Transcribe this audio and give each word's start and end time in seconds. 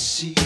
see. 0.00 0.39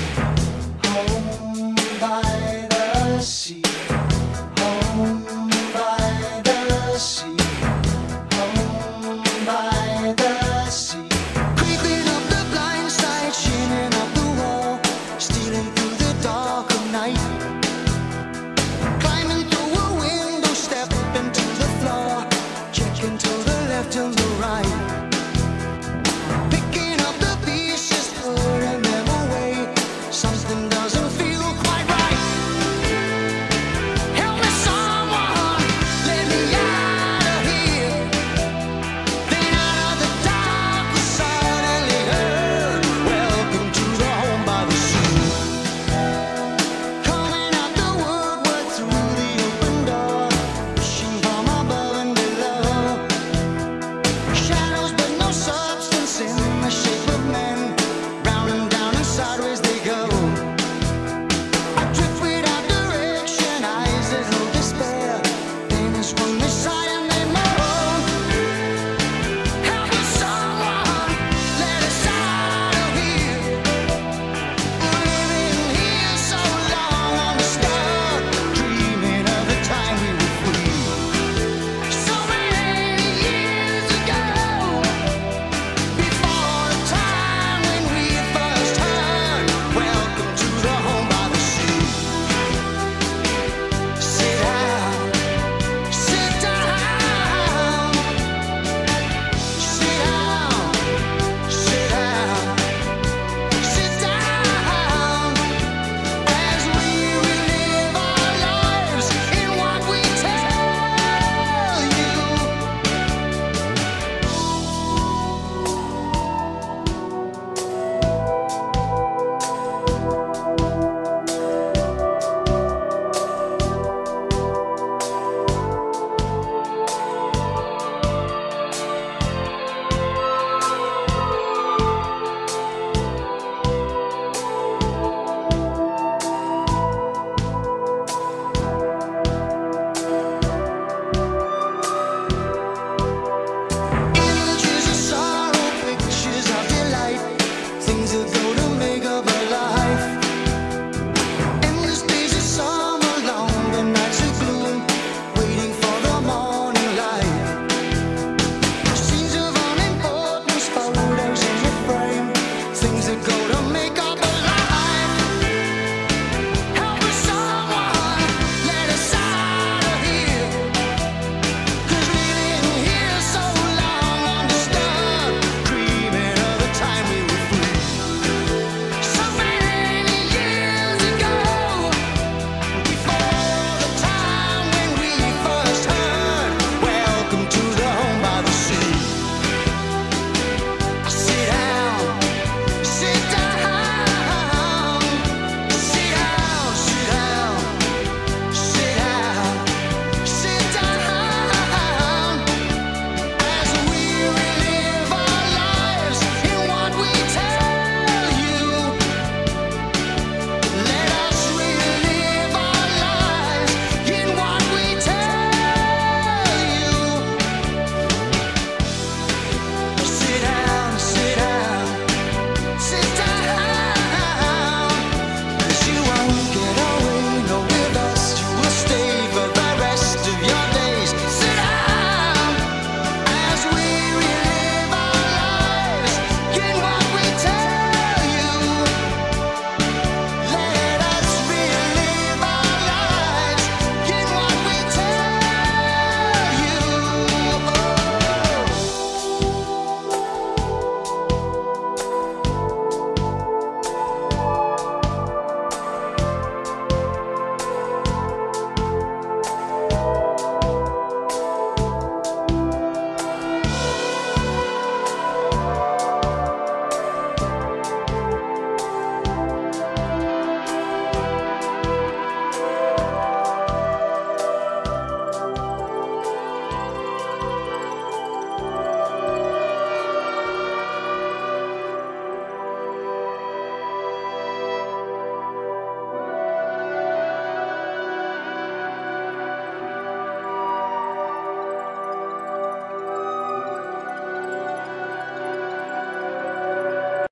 This 66.45 66.64
side 66.64 66.94